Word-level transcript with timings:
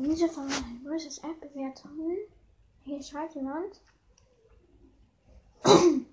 Diese 0.00 0.28
von 0.28 0.48
Versus 0.84 1.18
App 1.24 1.40
Bewertungen. 1.40 2.18
Hier 2.84 3.02
schreibt 3.02 3.34
jemand. 3.34 3.80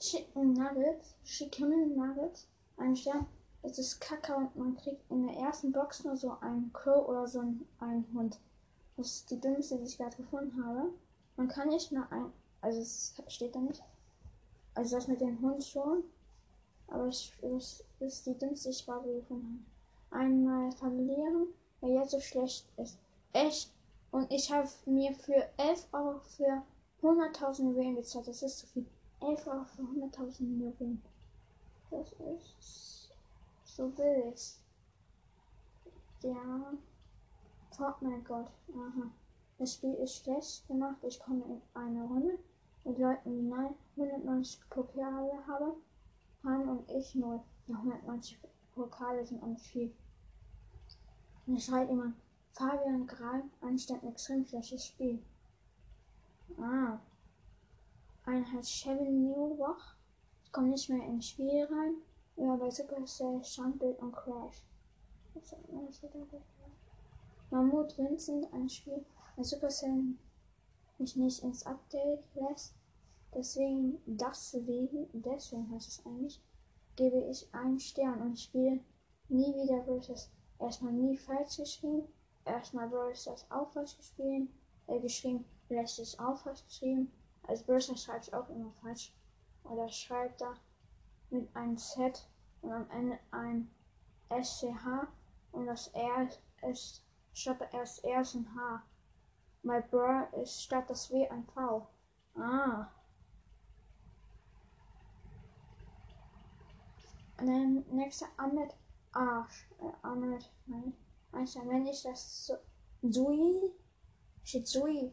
Chicken 0.00 0.52
Nuggets, 0.52 1.14
Chicken 1.24 1.94
Nuggets, 1.94 2.48
ein 2.76 2.96
Stern. 2.96 3.28
Es 3.62 3.78
ist 3.78 4.00
Kacke 4.00 4.34
und 4.34 4.56
man 4.56 4.76
kriegt 4.76 5.08
in 5.12 5.28
der 5.28 5.36
ersten 5.36 5.70
Box 5.70 6.02
nur 6.02 6.16
so 6.16 6.36
einen 6.40 6.72
Crow 6.72 7.06
oder 7.06 7.28
so 7.28 7.38
einen 7.38 8.06
Hund. 8.12 8.40
Das 8.96 9.06
ist 9.06 9.30
die 9.30 9.40
dümmste, 9.40 9.78
die 9.78 9.84
ich 9.84 9.96
gerade 9.96 10.16
gefunden 10.16 10.66
habe. 10.66 10.92
Man 11.36 11.46
kann 11.46 11.68
nicht 11.68 11.92
mal 11.92 12.08
ein. 12.10 12.32
Also 12.60 12.80
es 12.80 13.14
steht 13.28 13.54
da 13.54 13.60
nicht. 13.60 13.80
Also 14.74 14.96
das 14.96 15.06
mit 15.06 15.20
dem 15.20 15.40
Hund 15.40 15.62
schon. 15.62 16.02
Aber 16.88 17.06
ich, 17.06 17.32
das 17.40 17.84
ist 18.00 18.26
die 18.26 18.36
dümmste, 18.36 18.70
die 18.70 18.74
ich 18.74 18.84
gerade 18.84 19.08
gefunden 19.08 19.64
habe. 20.10 20.20
Einmal 20.24 20.72
verlieren, 20.72 21.54
weil 21.80 21.92
jetzt 21.92 22.10
so 22.10 22.20
schlecht 22.20 22.66
ist. 22.76 22.98
Echt. 23.32 23.72
Und 24.10 24.30
ich 24.32 24.50
habe 24.50 24.68
mir 24.86 25.12
für 25.14 25.48
11 25.58 25.86
Euro 25.92 26.18
für 26.20 26.62
100.000 27.02 27.70
Juwelen 27.70 27.96
bezahlt. 27.96 28.26
Das 28.26 28.42
ist 28.42 28.58
zu 28.58 28.66
viel. 28.66 28.86
11 29.20 29.46
Euro 29.46 29.64
für 29.64 29.82
100.000 29.82 30.40
Juwelen. 30.40 31.02
Das 31.90 32.12
ist 32.12 33.10
so 33.64 33.88
billig. 33.88 34.58
Ja. 36.22 36.72
Fortnite 37.70 38.22
Gott. 38.22 38.50
Aha. 38.74 39.10
Das 39.58 39.74
Spiel 39.74 39.94
ist 39.94 40.16
schlecht 40.16 40.66
gemacht. 40.66 40.96
Ich 41.02 41.20
komme 41.20 41.44
in 41.44 41.62
eine 41.74 42.02
Runde 42.04 42.38
mit 42.84 42.98
Leuten, 42.98 43.50
die 43.50 44.02
190 44.02 44.60
Pokale 44.70 45.32
haben, 45.46 45.72
haben 46.42 46.68
und 46.68 46.90
ich 46.90 47.14
nur 47.14 47.42
190 47.68 48.38
Pokale 48.74 49.24
sind 49.24 49.42
und 49.42 49.60
viel. 49.60 49.92
Und 51.48 51.56
es 51.56 51.64
schreit 51.64 51.88
immer 51.88 52.12
Fabian 52.52 53.06
Gral, 53.06 53.42
anstatt 53.62 54.02
ein 54.02 54.10
extrem 54.10 54.44
schlechtes 54.44 54.84
Spiel. 54.84 55.18
Ah. 56.60 56.98
Ein 58.26 58.52
heißt 58.52 58.70
Chevy 58.70 59.08
Newbach. 59.08 59.96
Ich 60.44 60.52
komme 60.52 60.68
nicht 60.68 60.90
mehr 60.90 61.06
ins 61.06 61.28
Spiel 61.28 61.64
rein. 61.64 61.94
Ja, 62.36 62.54
bei 62.56 62.70
Supercell 62.70 63.42
Standbild 63.42 63.98
und 63.98 64.12
Crash. 64.12 64.62
Mammut 67.50 67.96
Vincent, 67.96 68.52
ein 68.52 68.68
Spiel, 68.68 69.06
bei 69.34 69.42
Supercell 69.42 70.16
mich 70.98 71.16
nicht 71.16 71.42
ins 71.42 71.64
Update 71.64 72.24
lässt. 72.34 72.74
Deswegen, 73.34 73.98
deswegen, 74.04 75.08
deswegen 75.14 75.70
heißt 75.70 75.88
es 75.88 76.04
eigentlich, 76.04 76.42
gebe 76.96 77.24
ich 77.30 77.48
einen 77.54 77.80
Stern 77.80 78.20
und 78.20 78.38
spiele 78.38 78.80
nie 79.30 79.54
wieder 79.54 79.82
Versus. 79.84 80.28
Erstmal 80.58 80.92
nie 80.92 81.16
falsch 81.16 81.56
geschrieben, 81.56 82.08
erstmal 82.44 82.88
Versus 82.90 83.46
auch 83.50 83.70
falsch 83.70 83.96
geschrieben, 83.96 84.52
äh, 84.86 84.98
geschrieben, 85.00 85.44
vielleicht 85.66 85.98
ist 85.98 86.18
auch 86.18 86.38
falsch 86.38 86.64
geschrieben. 86.64 87.12
Als 87.46 87.62
Versus 87.62 88.02
schreibe 88.02 88.20
ich 88.22 88.34
auch 88.34 88.48
immer 88.48 88.72
falsch. 88.82 89.12
Oder 89.64 89.88
schreibt 89.88 90.40
da 90.40 90.54
mit 91.30 91.54
einem 91.54 91.76
Z 91.76 92.26
und 92.62 92.72
am 92.72 92.90
Ende 92.90 93.18
ein 93.30 93.70
SCH 94.30 95.06
und 95.52 95.66
das 95.66 95.88
R 95.88 96.28
ist 96.68 97.02
statt 97.32 97.60
erst 97.72 98.04
R 98.04 98.20
ist 98.20 98.34
ein 98.34 98.54
H. 98.54 98.82
My 99.62 99.80
bro 99.80 100.26
ist 100.40 100.62
statt 100.62 100.88
das 100.88 101.10
W 101.10 101.28
ein 101.28 101.44
V. 101.54 101.86
Ah. 102.36 102.88
Und 107.38 107.46
dann 107.46 107.84
nächste 107.90 108.26
Ahmed 108.36 108.74
Arsch. 109.12 109.68
Äh, 109.80 109.92
Ahmed, 110.02 110.50
nein. 110.66 110.92
Einstein, 111.32 111.68
wenn 111.68 111.86
ich 111.86 112.02
das 112.02 112.46
so, 112.46 112.54
Sui, 113.02 113.72
steht 114.42 114.66
Sui, 114.66 115.12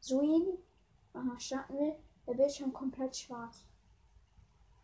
Suin, 0.00 0.58
aha, 1.12 1.38
starten 1.38 1.78
will, 1.78 1.96
der 2.26 2.34
Bildschirm 2.34 2.72
komplett 2.72 3.16
schwarz. 3.16 3.64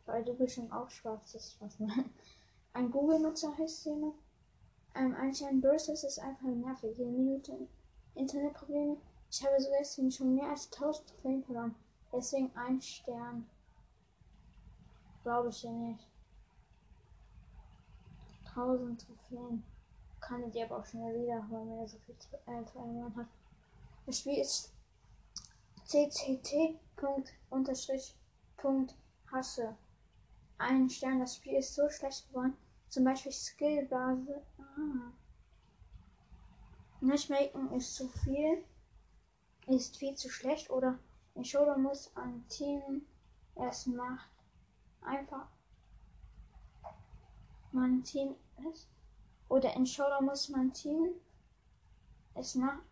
Weil 0.06 0.24
der 0.24 0.32
Bildschirm 0.32 0.70
auch 0.72 0.90
schwarz 0.90 1.34
ist, 1.34 1.60
was 1.60 1.78
man. 1.78 2.10
Ein 2.72 2.90
Google-Nutzer 2.90 3.56
heißt 3.56 3.84
jemand. 3.86 4.14
Ähm, 4.94 5.14
Einstein 5.14 5.60
Burst 5.60 5.88
ist 5.88 6.18
einfach 6.18 6.48
nervig. 6.48 6.96
Jede 6.98 7.10
Minute 7.10 7.68
Internetprobleme. 8.14 8.96
Ich 9.30 9.44
habe 9.44 9.60
so 9.60 9.68
deswegen 9.78 10.10
schon 10.10 10.34
mehr 10.34 10.50
als 10.50 10.70
1000 10.72 11.08
Trophäen 11.08 11.44
verloren. 11.44 11.74
Deswegen 12.12 12.50
ein 12.54 12.80
Stern. 12.80 13.48
Glaube 15.22 15.48
ich 15.48 15.62
ja 15.62 15.70
nicht. 15.70 16.11
1000 18.54 19.06
Trophäen. 19.06 19.62
Kann 20.20 20.48
ich 20.48 20.62
aber 20.62 20.78
auch 20.78 20.86
schnell 20.86 21.20
wiederholen, 21.20 21.70
wenn 21.70 21.78
er 21.80 21.88
so 21.88 21.98
viel 21.98 22.14
äh, 22.46 22.64
verloren 22.64 23.14
hat. 23.16 23.26
Das 24.06 24.18
Spiel 24.20 24.38
ist 24.38 24.72
cct.hasse. 25.86 26.56
Ein 30.58 30.88
Stern. 30.88 31.20
Das 31.20 31.36
Spiel 31.36 31.54
ist 31.54 31.74
so 31.74 31.88
schlecht 31.88 32.28
geworden. 32.28 32.56
Zum 32.88 33.04
Beispiel 33.04 33.32
Skillbase. 33.32 34.42
Ah. 34.58 35.12
Matchmaking 37.00 37.72
ist 37.72 37.94
zu 37.96 38.08
viel. 38.08 38.64
Ist 39.66 39.96
viel 39.96 40.14
zu 40.14 40.28
schlecht. 40.30 40.70
Oder 40.70 40.98
in 41.34 41.44
Showdown 41.44 41.82
muss 41.82 42.10
ein 42.14 42.46
Team 42.48 43.06
es 43.56 43.86
macht. 43.86 44.28
Einfach 45.02 45.48
man 47.72 48.02
Team 48.02 48.34
ist. 48.70 48.88
Oder 49.48 49.74
in 49.76 49.86
Showdown 49.86 50.26
muss 50.26 50.48
man 50.48 50.72
Team 50.72 51.14
es 52.34 52.54
macht. 52.54 52.82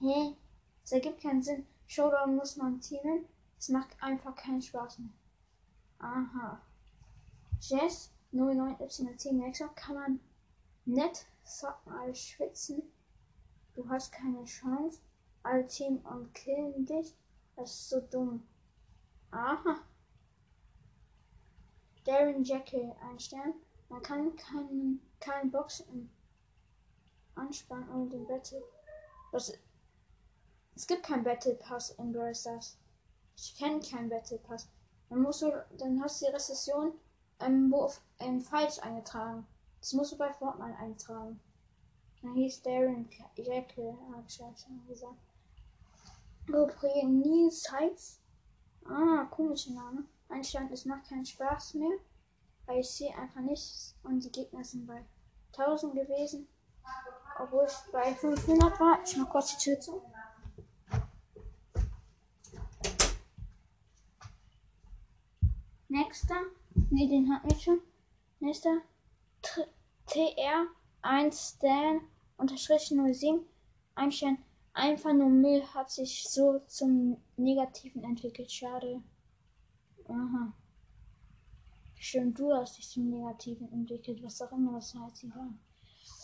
Hä? 0.00 0.34
Es 0.82 0.92
ergibt 0.92 1.20
keinen 1.20 1.42
Sinn. 1.42 1.66
Showdown 1.86 2.36
muss 2.36 2.56
man 2.56 2.80
teamen. 2.80 3.26
Es 3.58 3.68
macht 3.68 4.02
einfach 4.02 4.34
keinen 4.34 4.62
Spaß 4.62 4.98
mehr. 4.98 5.12
Aha. 5.98 6.60
Jess 7.60 8.12
09Y10 8.32 9.34
Nexer 9.34 9.68
kann 9.68 9.94
man 9.94 10.20
nett 10.84 11.26
zocken 11.44 11.92
als 11.92 12.18
schwitzen. 12.18 12.82
Du 13.74 13.88
hast 13.88 14.12
keine 14.12 14.44
Chance. 14.44 15.00
Alle 15.42 15.66
Team 15.66 15.98
und 15.98 16.32
killen 16.34 16.86
dich. 16.86 17.14
Das 17.56 17.70
ist 17.70 17.88
so 17.88 18.00
dumm. 18.00 18.46
Aha. 19.30 19.80
Darren 22.04 22.42
Jekyll, 22.42 22.94
ein 23.00 23.18
Stern. 23.18 23.54
Man 23.88 24.02
kann 24.02 24.34
keinen 24.36 25.00
kein 25.20 25.50
Boxen 25.50 26.10
anspannen 27.34 27.88
ohne 27.90 28.10
den 28.10 28.26
Battle. 28.26 28.62
Was, 29.32 29.52
es 30.74 30.86
gibt 30.86 31.04
keinen 31.04 31.24
Battle 31.24 31.54
Pass 31.54 31.90
in 31.90 32.12
Brawl 32.12 32.34
Stars. 32.34 32.76
Ich 33.36 33.56
kenne 33.56 33.80
keinen 33.80 34.08
Battle 34.08 34.38
Pass. 34.38 34.68
Man 35.08 35.22
muss 35.22 35.40
so, 35.40 35.52
dann 35.78 36.02
hast 36.02 36.20
du 36.20 36.26
die 36.26 36.32
Rezession 36.32 36.92
ähm, 37.40 37.70
wo 37.70 37.82
auf, 37.82 38.00
falsch 38.40 38.78
eingetragen. 38.80 39.46
Das 39.80 39.92
musst 39.92 40.12
du 40.12 40.16
bei 40.16 40.32
Fortnite 40.32 40.78
eintragen. 40.78 41.40
Dann 42.22 42.34
hieß 42.34 42.62
Darren 42.62 43.08
Jekyll, 43.36 43.96
habe 44.12 44.24
ich 44.26 44.38
ja 44.38 44.52
schon 44.56 44.86
gesagt. 44.88 45.14
Heights. 47.72 48.20
Ah, 48.84 49.24
komischer 49.30 49.72
Name. 49.72 50.04
Einstand, 50.28 50.72
es 50.72 50.84
macht 50.84 51.08
keinen 51.08 51.26
Spaß 51.26 51.74
mehr, 51.74 51.98
weil 52.66 52.80
ich 52.80 52.90
sehe 52.90 53.16
einfach 53.16 53.40
nichts 53.40 53.94
und 54.02 54.22
die 54.24 54.32
Gegner 54.32 54.64
sind 54.64 54.86
bei 54.86 55.04
1000 55.56 55.94
gewesen. 55.94 56.48
Obwohl 57.38 57.66
ich 57.66 57.92
bei 57.92 58.14
500 58.14 58.80
war. 58.80 58.98
Ich 59.04 59.16
mach 59.16 59.28
kurz 59.28 59.56
die 59.56 59.62
Tür 59.64 59.80
zu. 59.80 60.02
Nächster. 65.88 66.40
Ne, 66.90 67.08
den 67.08 67.32
hatten 67.32 67.50
wir 67.50 67.58
schon. 67.58 67.80
Nächster. 68.40 68.80
TR1 70.08 71.56
Stan 71.56 72.00
unterstrich 72.36 72.88
07. 72.88 73.40
Einstein. 73.94 74.38
Einfach 74.72 75.12
nur 75.12 75.28
Müll 75.28 75.62
hat 75.74 75.90
sich 75.90 76.28
so 76.28 76.60
zum 76.66 77.16
Negativen 77.36 78.04
entwickelt. 78.04 78.52
Schade. 78.52 79.02
Aha. 80.08 80.52
Stimmt, 82.08 82.38
du 82.38 82.54
hast 82.54 82.78
dich 82.78 82.88
zum 82.88 83.10
Negativen 83.10 83.68
entwickelt, 83.72 84.22
was 84.22 84.40
auch 84.40 84.52
immer 84.52 84.74
das 84.74 84.94
heißt. 84.94 85.24
Ja. 85.24 85.52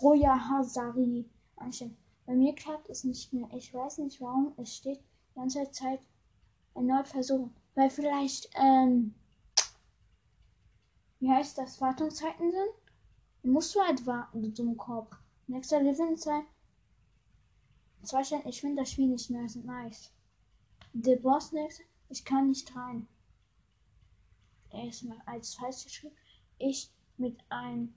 Roya 0.01 0.49
Hazari. 0.49 1.29
Einstein. 1.57 1.97
Bei 2.25 2.35
mir 2.37 2.55
klappt 2.55 2.89
es 2.89 3.03
nicht 3.03 3.33
mehr. 3.33 3.49
Ich 3.53 3.75
weiß 3.75 3.99
nicht 3.99 4.21
warum. 4.21 4.55
Es 4.59 4.77
steht 4.77 5.01
die 5.01 5.35
ganze 5.35 5.69
Zeit 5.73 5.99
erneut 6.77 7.09
versuchen. 7.09 7.53
Weil 7.75 7.91
vielleicht, 7.91 8.49
ähm, 8.55 9.17
wie 11.19 11.29
heißt 11.29 11.59
das, 11.59 11.81
Wartungszeiten 11.81 12.53
sind, 12.53 12.71
dann 13.43 13.51
musst 13.51 13.75
du 13.75 13.81
halt 13.81 14.07
warten, 14.07 14.41
du 14.41 14.51
Dummkopf. 14.51 15.17
Nächster 15.49 15.83
Lebenszeit. 15.83 16.45
Zwei 18.05 18.23
Stellen, 18.23 18.47
ich 18.47 18.61
finde 18.61 18.83
das 18.83 18.93
Spiel 18.93 19.09
nicht 19.09 19.31
mehr 19.31 19.49
so 19.49 19.59
nice. 19.59 20.13
The 20.93 21.17
Boss 21.17 21.51
Next, 21.51 21.81
ich 22.09 22.25
kann 22.25 22.51
nicht 22.51 22.73
rein. 22.77 23.09
Erstmal 24.73 25.21
als 25.27 25.55
falsch 25.55 25.85
geschrieben. 25.85 26.17
Ich 26.59 26.91
mit 27.17 27.39
einem 27.51 27.95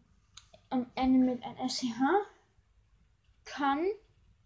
Ende 0.69 1.19
mit 1.19 1.43
ein 1.43 1.69
SCH. 1.69 2.01
kann 3.45 3.85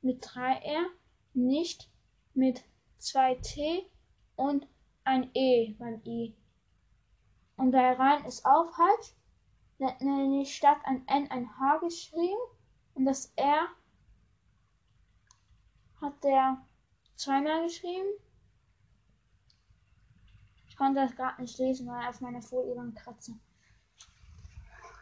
mit 0.01 0.23
3R, 0.25 0.85
nicht 1.33 1.89
mit 2.33 2.63
2T 2.99 3.85
und 4.35 4.67
ein 5.03 5.29
E 5.33 5.73
beim 5.73 6.01
I. 6.05 6.35
Und 7.57 7.71
da 7.71 7.93
rein 7.93 8.25
ist 8.25 8.45
auch 8.45 8.71
falsch. 8.73 9.15
Nämlich 9.77 10.55
statt 10.55 10.77
ein 10.83 11.07
N 11.07 11.31
ein 11.31 11.57
H 11.57 11.77
geschrieben 11.77 12.39
und 12.93 13.05
das 13.05 13.31
R 13.37 13.67
hat 16.01 16.23
der 16.23 16.65
zweimal 17.15 17.63
geschrieben. 17.63 18.09
Konnte 20.79 21.01
das 21.01 21.13
gerade 21.13 21.41
nicht 21.41 21.59
lesen, 21.59 21.87
weil 21.87 22.07
auf 22.07 22.21
meiner 22.21 22.41
Folie 22.41 22.73
waren 22.73 22.95
Kratzer. 22.95 23.33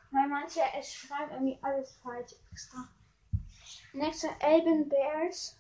Weil 0.10 0.28
manche 0.28 0.60
es 0.76 0.92
schreiben 0.92 1.32
irgendwie 1.32 1.60
alles 1.62 1.96
falsch 1.98 2.34
extra. 2.52 2.90
Nächster 3.94 4.30
Elben 4.40 4.90
Bears. 4.90 5.56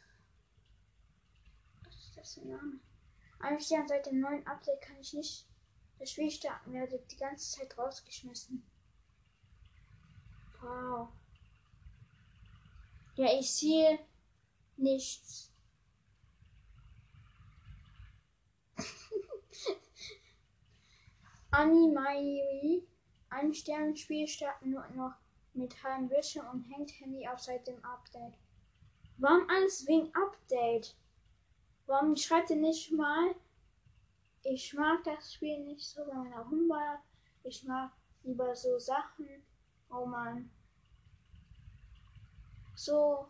Was 1.83 1.93
ist 1.93 2.17
das 2.17 2.33
für 2.33 2.41
ein 2.41 2.49
Name? 2.49 2.79
Eigentlich 3.39 3.69
ja, 3.69 3.87
seit 3.87 4.07
dem 4.07 4.19
neuen 4.19 4.45
Update 4.47 4.81
kann 4.81 4.97
ich 4.99 5.13
nicht 5.13 5.47
das 5.99 6.09
Spiel 6.09 6.31
starten, 6.31 6.73
werde 6.73 6.97
die 7.11 7.17
ganze 7.17 7.59
Zeit 7.59 7.77
rausgeschmissen. 7.77 8.67
Wow. 10.59 11.09
Ja, 13.17 13.39
ich 13.39 13.53
sehe 13.53 13.99
nichts. 14.77 15.46
Animairi. 21.57 22.87
Ein 23.29 23.51
Sternenspiel 23.51 24.27
starten 24.27 24.69
nur 24.69 24.87
noch 24.89 25.15
mit 25.55 25.83
halbem 25.83 26.07
Bildschirm 26.07 26.47
und 26.51 26.61
hängt 26.69 26.91
Handy 26.99 27.27
auf 27.27 27.39
seit 27.39 27.65
dem 27.65 27.83
Update. 27.83 28.37
Warum 29.17 29.49
alles 29.49 29.87
wegen 29.87 30.13
Update? 30.13 30.95
Warum 31.87 32.15
schreibt 32.15 32.51
ihr 32.51 32.57
nicht 32.57 32.91
mal, 32.91 33.33
ich 34.43 34.71
mag 34.75 35.03
das 35.03 35.33
Spiel 35.33 35.65
nicht 35.65 35.83
so 35.83 36.05
bei 36.05 36.13
meiner 36.13 36.47
Humber. 36.47 36.99
Ich 37.43 37.63
mag 37.63 37.91
lieber 38.23 38.55
so 38.55 38.77
Sachen, 38.77 39.27
wo 39.89 40.05
man 40.05 40.51
so 42.75 43.27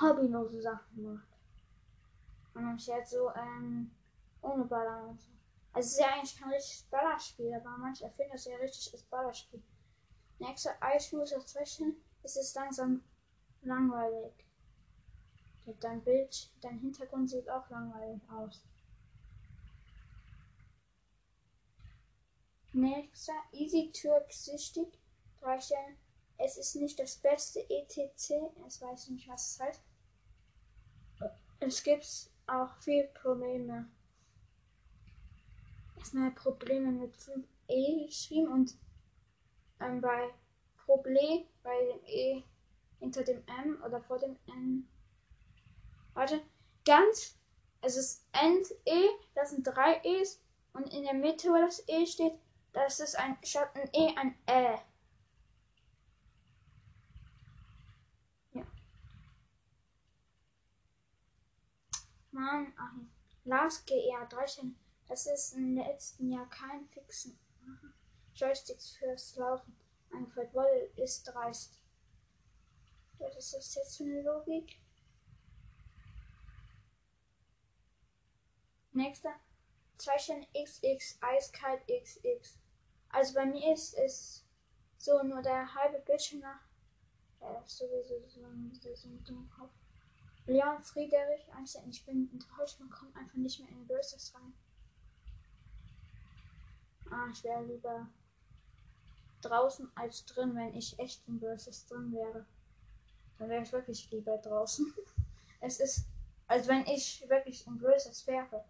hobbylose 0.00 0.60
Sachen 0.60 1.04
macht. 1.04 1.28
Und 2.54 2.64
anstatt 2.64 3.08
so, 3.08 3.30
ähm, 3.36 3.92
ohne 4.42 4.66
so. 4.66 5.39
Also 5.72 5.86
es 5.86 5.92
ist 5.92 6.00
ja 6.00 6.12
eigentlich 6.12 6.36
kein 6.36 6.50
richtiges 6.50 6.82
Ballerspiel, 6.90 7.54
aber 7.54 7.76
manche 7.78 8.04
erfinden 8.04 8.34
es 8.34 8.44
ja 8.44 8.56
richtig 8.56 8.92
als 8.92 9.02
Ballerspiel. 9.04 9.62
Nächster 10.38 10.74
Eisfuß 10.80 11.30
dazwischen 11.30 12.02
ist 12.22 12.36
es 12.36 12.54
langsam 12.54 13.04
langweilig. 13.62 14.32
Dein 15.78 16.02
Bild, 16.02 16.50
dein 16.62 16.78
Hintergrund 16.78 17.30
sieht 17.30 17.48
auch 17.48 17.68
langweilig 17.70 18.20
aus. 18.30 18.64
Nächster 22.72 23.34
Easy 23.52 23.92
Turk 23.92 24.32
süchtig. 24.32 24.98
Drei. 25.40 25.58
Es 26.38 26.56
ist 26.56 26.76
nicht 26.76 26.98
das 26.98 27.16
beste 27.16 27.60
ETC. 27.68 28.52
Es 28.66 28.80
weiß 28.80 29.08
nicht, 29.10 29.28
was 29.28 29.52
es 29.52 29.60
heißt. 29.60 29.82
Es 31.60 31.82
gibt 31.82 32.30
auch 32.46 32.74
viele 32.78 33.08
Probleme. 33.08 33.88
Erstmal 36.00 36.30
Probleme 36.30 36.90
mit 36.92 37.14
5e 37.14 38.06
geschrieben 38.06 38.48
und 38.48 38.74
ähm, 39.80 40.00
bei 40.00 40.30
Problem 40.78 41.44
bei 41.62 41.76
dem 41.84 42.00
E 42.06 42.42
hinter 43.00 43.22
dem 43.22 43.44
M 43.46 43.82
oder 43.84 44.00
vor 44.00 44.18
dem 44.18 44.34
N. 44.46 44.88
Warte, 46.14 46.40
ganz, 46.86 47.38
es 47.82 47.98
ist 47.98 48.26
End-E, 48.32 49.10
das 49.34 49.50
sind 49.50 49.64
drei 49.64 50.00
E's 50.02 50.42
und 50.72 50.92
in 50.94 51.02
der 51.02 51.12
Mitte, 51.12 51.50
wo 51.50 51.58
das 51.58 51.86
E 51.86 52.06
steht, 52.06 52.32
das 52.72 52.98
ist 53.00 53.18
ein 53.18 53.36
statt 53.44 53.70
ein 53.74 53.90
E 53.92 54.16
ein 54.16 54.34
Ä. 54.48 54.78
Ja. 58.54 58.66
Mann, 62.30 62.72
ach, 62.78 62.94
Lars 63.44 63.84
GR 63.84 64.26
13. 64.26 64.74
Das 65.10 65.26
ist 65.26 65.54
im 65.54 65.74
letzten 65.74 66.30
Jahr 66.30 66.48
kein 66.50 66.86
fixen 66.86 67.36
Joysticks 68.32 68.92
fürs 68.92 69.34
Laufen 69.34 69.76
eingeführt 70.12 70.54
wurde, 70.54 70.88
ist 70.94 71.24
dreist. 71.24 71.80
Was 73.18 73.36
ist 73.36 73.54
das 73.54 73.74
jetzt 73.74 73.96
für 73.96 74.04
eine 74.04 74.22
Logik? 74.22 74.80
Nächster. 78.92 79.34
Zeichen 79.98 80.46
XX, 80.54 81.18
eiskalt 81.20 81.82
XX. 81.88 82.60
Also 83.08 83.34
bei 83.34 83.46
mir 83.46 83.74
ist 83.74 83.94
es 83.94 84.46
so 84.96 85.24
nur 85.24 85.42
der 85.42 85.74
halbe 85.74 85.98
Bildschirm 85.98 86.38
nach. 86.38 86.62
Ja, 87.40 87.60
sowieso 87.66 88.28
so 88.28 88.44
ein, 88.44 88.72
so 88.80 89.08
ein 89.08 89.24
dummer 89.24 89.50
Kopf. 89.58 89.72
Leon 90.46 90.84
Friedrich 90.84 91.52
Einstein, 91.52 91.90
ich 91.90 92.06
bin 92.06 92.30
enttäuscht, 92.32 92.78
man 92.78 92.90
kommt 92.90 93.16
einfach 93.16 93.34
nicht 93.34 93.58
mehr 93.58 93.70
in 93.70 93.88
Böses 93.88 94.32
rein. 94.36 94.54
Ah, 97.10 97.26
ich 97.32 97.42
wäre 97.42 97.64
lieber 97.64 98.08
draußen 99.42 99.90
als 99.96 100.24
drin, 100.26 100.54
wenn 100.54 100.74
ich 100.74 100.98
echt 100.98 101.26
in 101.26 101.40
Böses 101.40 101.86
drin 101.86 102.12
wäre. 102.12 102.46
Dann 103.38 103.48
wäre 103.48 103.62
ich 103.62 103.72
wirklich 103.72 104.10
lieber 104.10 104.38
draußen. 104.38 104.92
es 105.60 105.80
ist, 105.80 106.06
als 106.46 106.68
wenn 106.68 106.86
ich 106.86 107.28
wirklich 107.28 107.66
in 107.66 107.78
Böses 107.78 108.26
wäre. 108.26 108.64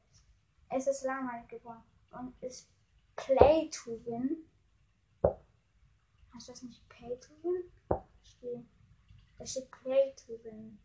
Es 0.71 0.87
ist 0.87 1.05
langweilig 1.05 1.49
geworden. 1.49 1.83
Und 2.13 2.35
ist 2.43 2.69
Play 3.17 3.69
to 3.71 4.01
Win. 4.05 4.49
Heißt 6.35 6.49
das 6.49 6.63
nicht 6.63 6.89
Pay 6.89 7.19
to 7.21 7.33
Win? 7.43 7.65
Steht. 8.25 8.65
Da 9.39 9.45
steht 9.45 9.71
Play 9.71 10.15
to 10.15 10.33
Win. 10.45 10.79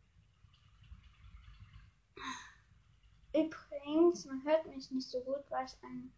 Übrigens, 3.34 4.26
man 4.26 4.44
hört 4.46 4.66
mich 4.68 4.92
nicht 4.92 5.10
so 5.10 5.20
gut, 5.22 5.44
weil 5.50 5.66
ich 5.66 5.76
ein 5.84 6.12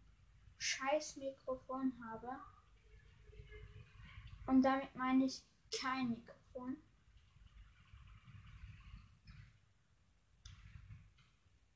scheiß 0.58 1.16
Mikrofon 1.16 1.92
habe. 2.10 2.28
Und 4.46 4.62
damit 4.62 4.94
meine 4.94 5.24
ich 5.24 5.42
kein 5.70 6.10
Mikrofon. 6.10 6.76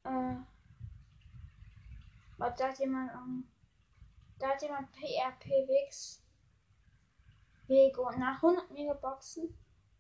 Äh, 0.05 0.37
aber 2.39 2.51
da 2.51 2.69
hat 2.69 2.79
jemand, 2.79 3.15
um, 3.15 3.21
ähm, 3.21 3.49
da 4.39 4.49
hat 4.49 4.63
jemand 4.63 4.91
PRP 4.93 5.47
Wix 5.47 6.23
Wego 7.69 8.11
nach 8.19 8.43
100 8.43 8.71
Megaboxen 8.73 9.57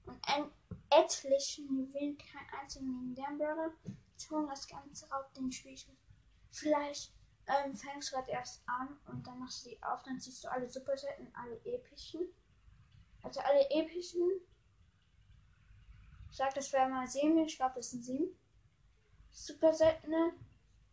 und 0.06 0.28
ein 0.28 0.50
etlichen 0.90 1.68
Juwelen 1.68 2.18
kein 2.18 2.60
einzigen 2.60 3.14
Legendären 3.14 3.72
tun 4.18 4.46
das 4.48 4.66
Ganze 4.66 5.06
auf 5.12 5.32
den 5.32 5.50
Spielschutz. 5.50 5.96
Vielleicht 6.50 7.12
ähm, 7.46 7.74
fängst 7.74 8.12
gerade 8.12 8.30
erst 8.30 8.62
an 8.66 8.98
und 9.06 9.26
dann 9.26 9.38
machst 9.38 9.64
du 9.64 9.70
die 9.70 9.82
auf, 9.82 10.02
dann 10.02 10.20
siehst 10.20 10.44
du 10.44 10.50
alle 10.50 10.68
Superseiten, 10.68 11.32
alle 11.34 11.56
epischen. 11.64 12.20
Also 13.22 13.40
alle 13.40 13.68
epischen. 13.70 14.40
Ich 16.30 16.36
sag, 16.36 16.54
das 16.54 16.72
wäre 16.72 16.88
mal 16.88 17.06
7, 17.06 17.36
ich 17.38 17.56
glaube, 17.56 17.74
das 17.76 17.90
sind 17.90 18.04
7. 18.04 18.38
Superseiten 19.30 20.14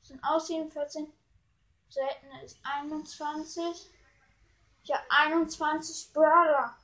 sind 0.01 0.23
aus 0.23 0.47
14 0.47 1.13
seltene 1.89 2.43
ist 2.43 2.59
21. 2.63 3.91
Ja, 4.83 4.99
21 5.09 6.13
Brawler. 6.13 6.77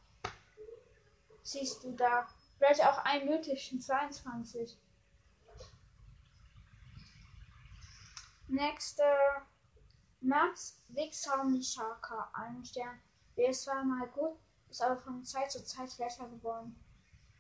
Siehst 1.44 1.84
du 1.84 1.92
da. 1.92 2.28
Vielleicht 2.58 2.82
auch 2.82 2.98
ein 3.00 3.26
mythischen 3.26 3.80
22. 3.80 4.78
Nächster 8.48 9.46
Max 10.26 10.82
Wixhorn 10.90 11.62
Shaka, 11.62 12.30
ein 12.34 12.66
Stern. 12.66 13.00
Der 13.38 13.50
war 13.50 13.84
mal 13.84 14.08
gut, 14.08 14.40
ist 14.70 14.82
aber 14.82 14.98
von 14.98 15.24
Zeit 15.24 15.52
zu 15.52 15.64
Zeit 15.64 15.92
schlechter 15.92 16.28
geworden. 16.28 16.76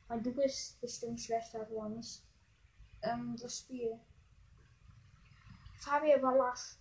Weil 0.07 0.21
du 0.21 0.31
bist 0.31 0.79
bestimmt 0.81 1.19
schlechter 1.19 1.65
geworden, 1.65 1.95
nicht 1.95 2.21
ähm, 3.01 3.35
das 3.41 3.59
Spiel. 3.59 3.99
Fabio 5.79 6.19
Ballas 6.19 6.77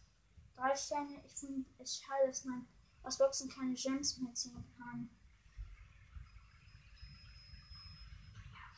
Drei 0.56 0.76
Sterne. 0.76 1.22
Ich 1.24 1.32
finde 1.32 1.64
es 1.78 1.98
schade, 1.98 2.26
dass 2.26 2.44
man 2.44 2.66
aus 3.02 3.18
Boxen 3.18 3.48
keine 3.48 3.74
Gems 3.74 4.18
mehr 4.18 4.34
ziehen 4.34 4.64
kann. 4.76 5.08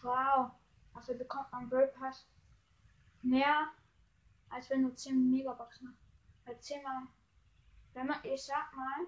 Wow. 0.03 0.53
Dafür 0.95 1.17
bekommt 1.17 1.51
man 1.51 1.69
Bird 1.69 1.93
Pass 1.95 2.25
mehr, 3.23 3.69
als 4.49 4.71
wenn 4.71 4.85
du 4.85 4.95
10 4.95 5.31
Megaboxen 5.31 5.89
hast. 5.89 6.47
Weil 6.47 6.61
10 6.61 6.83
mal. 6.83 7.09
Wenn 7.97 8.09
man, 8.09 8.23
ich 8.25 8.45
sag 8.45 8.75
mal. 8.75 9.07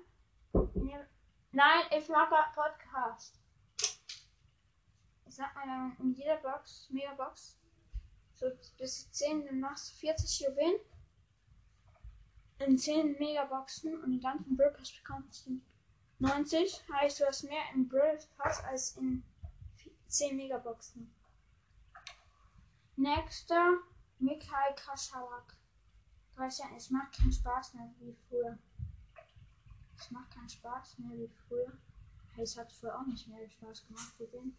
Nein, 1.52 1.85
ich 1.90 2.09
mag 2.09 2.30
Podcast. 2.54 3.38
Ich 5.26 5.37
sag 5.37 5.54
mal, 5.54 5.66
wenn 5.66 5.88
man 5.88 5.97
in 5.99 6.14
jeder 6.14 6.38
Box, 6.38 6.88
Megabox, 6.88 7.59
so 8.37 8.47
bis 8.78 9.12
10, 9.12 9.45
dann 9.45 9.61
machst 9.61 9.92
du 9.92 9.97
40 9.99 10.40
Juwelen 10.40 10.80
in 12.61 12.78
10 12.78 13.18
Megaboxen 13.18 14.02
und 14.02 14.11
in 14.11 14.21
ganzen 14.21 14.57
Brawl 14.57 14.73
Pass 14.73 14.90
bekommst 14.90 15.47
du 15.47 15.61
90. 16.21 16.83
Heißt, 16.90 17.21
du 17.21 17.26
hast 17.26 17.42
mehr 17.42 17.64
in 17.75 17.87
Brawl 17.87 18.18
Pass 18.38 18.64
als 18.64 18.97
in 18.97 19.23
10 20.07 20.35
Megaboxen. 20.35 21.14
Nächster, 22.97 23.80
Mikhail 24.18 24.75
Kaschalak. 24.76 25.57
30 26.38 26.61
Jahre, 26.61 26.76
es 26.76 26.90
macht 26.90 27.12
keinen 27.12 27.33
Spaß 27.33 27.75
mehr 27.75 27.90
wie 27.99 28.16
früher. 28.28 28.57
Es 29.99 30.11
macht 30.12 30.30
keinen 30.30 30.49
Spaß 30.49 30.99
mehr 30.99 31.18
wie 31.18 31.30
früher. 31.49 31.73
Es 32.37 32.57
hat 32.57 32.73
früher 32.73 32.97
auch 32.97 33.07
nicht 33.07 33.26
mehr 33.26 33.50
Spaß 33.50 33.88
gemacht 33.88 34.12
für 34.16 34.26
den. 34.26 34.57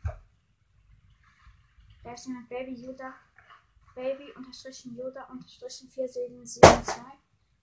Da 2.03 2.13
ist 2.13 2.27
jemand 2.27 2.49
Baby 2.49 2.73
Yoda. 2.73 3.13
Baby 3.95 4.33
unterstrichen 4.33 4.97
Yoda 4.97 5.23
unterstrichen 5.27 5.89
4772. 5.89 6.95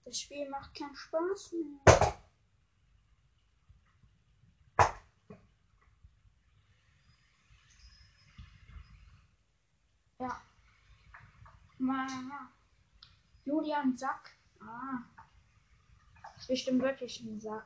Das 0.03 0.19
Spiel 0.19 0.49
macht 0.49 0.73
keinen 0.73 0.95
Spaß 0.95 1.53
mehr. 1.53 2.17
Ja. 10.19 10.41
Mama. 11.77 12.56
Julian 13.47 13.97
Sack. 13.97 14.35
Ah. 14.59 15.03
Bestimmt 16.49 16.81
wirklich 16.81 17.21
ein 17.21 17.39
Sack. 17.39 17.65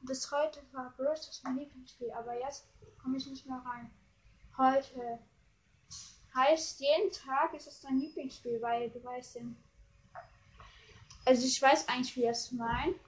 Bis 0.00 0.30
heute 0.32 0.60
war 0.72 0.92
das 0.98 1.40
mein 1.44 1.56
Lieblingsspiel, 1.56 2.10
aber 2.10 2.36
jetzt 2.38 2.66
komme 3.00 3.16
ich 3.16 3.26
nicht 3.28 3.46
mehr 3.46 3.62
rein. 3.64 3.90
Heute. 4.58 5.20
Heißt, 6.34 6.80
jeden 6.80 7.12
Tag 7.12 7.54
ist 7.54 7.68
es 7.68 7.80
dein 7.80 7.98
Lieblingsspiel, 8.00 8.60
weil 8.60 8.90
du 8.90 9.02
weißt 9.04 9.36
den. 9.36 9.56
Also 11.24 11.46
ich 11.46 11.62
weiß 11.62 11.88
eigentlich, 11.88 12.16
wie 12.16 12.24
er 12.24 12.32
es 12.32 12.50
meint, 12.50 12.98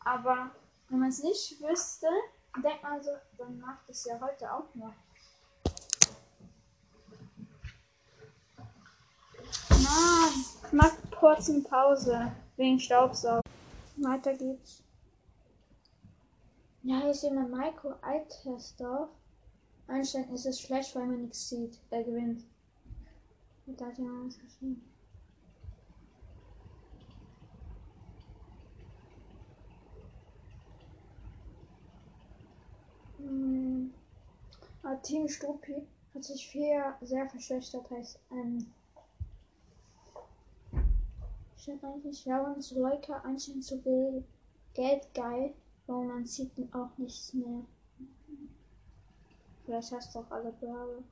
aber 0.00 0.50
wenn 0.88 0.98
man 0.98 1.10
es 1.10 1.22
nicht 1.22 1.60
wüsste, 1.60 2.08
denkt 2.56 2.82
man 2.82 3.00
so, 3.00 3.12
dann 3.38 3.60
macht 3.60 3.88
es 3.88 4.04
ja 4.04 4.18
heute 4.20 4.52
auch 4.52 4.74
noch. 4.74 4.94
Ich 10.64 10.72
mach 10.72 10.90
kurz 11.18 11.50
eine 11.50 11.60
Pause 11.60 12.32
wegen 12.56 12.80
Staubsaugen. 12.80 13.42
Weiter 13.96 14.34
geht's. 14.34 14.82
Ja, 16.82 16.98
hier 17.00 17.10
ist 17.10 17.22
jemand 17.22 17.50
Maiko 17.50 17.94
Altersdorf. 18.00 19.10
Anscheinend 19.86 20.32
ist 20.32 20.46
es 20.46 20.60
schlecht, 20.60 20.96
weil 20.96 21.06
man 21.06 21.22
nichts 21.22 21.48
sieht. 21.48 21.78
Er 21.90 22.02
gewinnt. 22.02 22.42
Und 23.66 23.80
da 23.80 23.86
hat 23.86 23.98
jemand 23.98 24.28
was 24.28 24.40
geschrieben. 24.40 24.82
Hm. 33.18 33.94
Ah, 34.82 34.96
Team 34.96 35.28
Strupi 35.28 35.86
hat 36.14 36.24
sich 36.24 36.48
viel 36.48 36.82
sehr 37.02 37.28
verschlechtert. 37.28 37.88
Heißt, 37.90 38.18
ähm, 38.32 38.72
stimmt 41.62 41.84
eigentlich, 41.84 42.24
ja, 42.24 42.42
und 42.42 42.60
zu 42.60 42.80
Leica 42.80 43.18
anscheinend 43.18 43.64
zu 43.64 43.80
viel 43.80 44.24
Geld 44.74 45.14
geil, 45.14 45.54
weil 45.86 46.04
man 46.06 46.26
sieht 46.26 46.50
auch 46.74 46.90
nichts 46.96 47.32
mehr. 47.34 47.62
Vielleicht 49.64 49.92
hast 49.92 50.14
du 50.14 50.18
auch 50.18 50.30
alle 50.30 50.50
Blaue. 50.52 51.04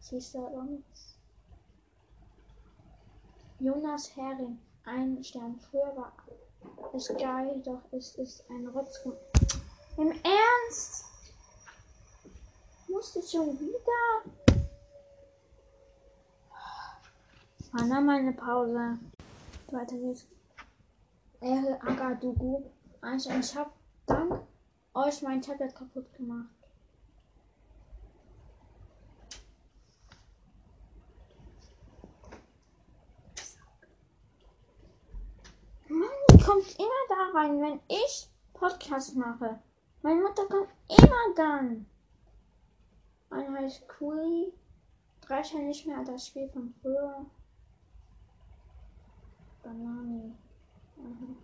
Siehst 0.00 0.34
du 0.34 0.46
aber 0.46 0.64
nichts. 0.64 1.16
Jonas 3.58 4.14
Hering, 4.16 4.58
ein 4.84 5.24
Stern. 5.24 5.58
Früher 5.58 5.96
war 5.96 6.12
es 6.94 7.08
geil, 7.08 7.62
doch 7.64 7.82
es 7.92 8.16
ist 8.16 8.44
ein 8.50 8.66
Rotzgrund. 8.66 9.16
Im 9.96 10.12
Ernst? 10.12 11.04
Musste 12.88 13.22
schon 13.22 13.58
wieder? 13.58 14.30
Dann 17.72 18.04
mal 18.04 18.18
eine 18.18 18.32
Pause. 18.32 18.98
Weiter 19.70 19.96
geht's. 19.96 20.26
Ehre 21.40 21.80
Agadugu. 21.82 22.64
Ich 23.14 23.56
hab 23.56 23.72
dank 24.06 24.40
euch 24.92 25.22
mein 25.22 25.40
Tablet 25.40 25.74
kaputt 25.74 26.12
gemacht. 26.14 26.48
Mann, 35.88 36.40
kommt 36.44 36.78
immer 36.78 36.88
da 37.08 37.38
rein, 37.38 37.60
wenn 37.62 37.80
ich 37.88 38.28
Podcast 38.52 39.16
mache. 39.16 39.60
Meine 40.02 40.20
Mutter 40.20 40.44
kommt 40.46 40.68
immer 40.88 41.34
dann. 41.36 41.86
Eine 43.30 43.58
heißt. 43.58 43.84
Drei 45.20 45.44
scheint 45.44 45.66
nicht 45.66 45.86
mehr 45.86 46.02
das 46.04 46.26
Spiel 46.26 46.48
von 46.48 46.74
früher. 46.82 47.26
Banani. 49.62 50.34
Aha. 50.98 51.36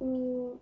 Uh. 0.00 0.58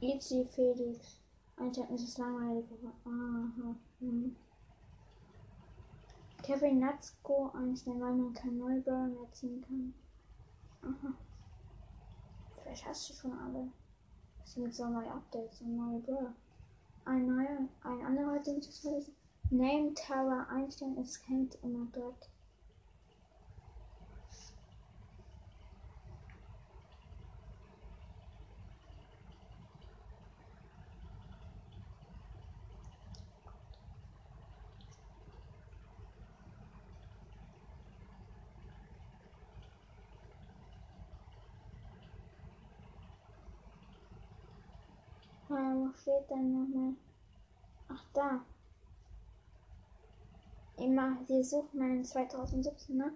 Easy 0.00 0.46
Felix. 0.46 1.20
Einschalten 1.56 1.94
ist 1.94 2.18
langweilig. 2.18 2.64
Aha. 3.04 3.74
Hm. 4.00 4.34
Kevin 6.42 6.80
Natzko 6.80 7.50
einstellen, 7.54 8.00
weil 8.00 8.14
man 8.14 8.32
kein 8.32 8.56
Neubauer 8.56 9.06
mehr 9.06 9.30
ziehen 9.32 9.60
kann. 9.60 9.94
Aha. 10.82 11.14
Vielleicht 12.62 12.86
hast 12.86 13.10
du 13.10 13.14
schon 13.14 13.38
alle. 13.38 13.68
Es 14.42 14.54
sind 14.54 14.74
so 14.74 14.88
neue 14.88 15.10
Updates 15.10 15.60
und 15.60 15.76
neue 15.76 16.00
Brawler. 16.00 16.34
Ein 17.04 17.26
neuer, 17.26 17.68
ein 17.82 18.06
anderer 18.06 18.38
Ding 18.42 18.62
zu 18.62 18.72
verlesen. 18.72 19.14
Name 19.50 19.92
Tower 19.94 20.46
einstellen, 20.48 20.96
es 20.98 21.20
hängt 21.26 21.56
immer 21.62 21.86
dort. 21.92 22.30
Ja, 45.48 45.79
wo 45.90 45.96
steht 45.96 46.30
denn 46.30 46.52
nochmal? 46.52 46.94
Ach, 47.88 48.04
da. 48.14 48.44
Immer, 50.76 51.16
die 51.28 51.42
suchen 51.42 51.78
meinen 51.78 52.04
2017, 52.04 52.96
ne? 52.96 53.12